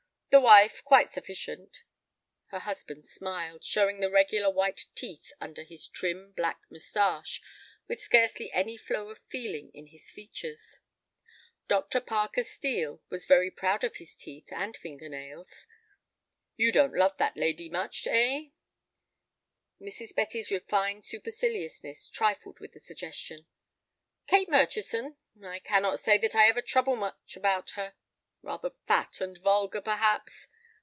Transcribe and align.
"The 0.33 0.39
wife—quite 0.39 1.11
sufficient." 1.11 1.83
Her 2.51 2.59
husband 2.59 3.05
smiled, 3.05 3.65
showing 3.65 3.99
the 3.99 4.09
regular 4.09 4.49
white 4.49 4.85
teeth 4.95 5.33
under 5.41 5.61
his 5.61 5.89
trim, 5.89 6.31
black 6.31 6.61
mustache 6.69 7.41
with 7.89 7.99
scarcely 7.99 8.49
any 8.53 8.77
flow 8.77 9.09
of 9.09 9.19
feeling 9.27 9.71
in 9.73 9.87
his 9.87 10.09
features. 10.09 10.79
Dr. 11.67 11.99
Parker 11.99 12.43
Steel 12.43 13.01
was 13.09 13.25
very 13.25 13.51
proud 13.51 13.83
of 13.83 13.97
his 13.97 14.15
teeth 14.15 14.47
and 14.53 14.77
finger 14.77 15.09
nails. 15.09 15.67
"You 16.55 16.71
don't 16.71 16.95
love 16.95 17.17
that 17.17 17.35
lady 17.35 17.67
much, 17.67 18.07
eh?" 18.07 18.51
Mrs. 19.81 20.15
Betty's 20.15 20.49
refined 20.49 21.03
superciliousness 21.03 22.07
trifled 22.07 22.61
with 22.61 22.71
the 22.71 22.79
suggestion. 22.79 23.47
"Kate 24.27 24.47
Murchison? 24.47 25.17
I 25.43 25.59
cannot 25.59 25.99
say 25.99 26.17
that 26.19 26.35
I 26.35 26.47
ever 26.47 26.61
trouble 26.61 26.95
much 26.95 27.35
about 27.35 27.71
her. 27.71 27.95
Rather 28.43 28.71
fat 28.87 29.21
and 29.21 29.37
vulgar—perhaps. 29.37 30.47